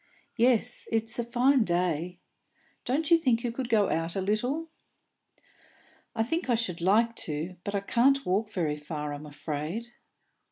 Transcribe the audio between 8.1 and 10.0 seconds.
walk very far, I'm afraid."